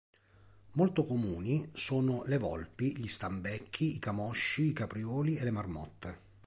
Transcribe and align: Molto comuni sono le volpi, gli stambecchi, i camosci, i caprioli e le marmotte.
Molto 0.71 1.03
comuni 1.03 1.69
sono 1.73 2.23
le 2.25 2.39
volpi, 2.39 2.97
gli 2.97 3.05
stambecchi, 3.07 3.97
i 3.97 3.99
camosci, 3.99 4.69
i 4.69 4.73
caprioli 4.73 5.35
e 5.35 5.43
le 5.43 5.51
marmotte. 5.51 6.17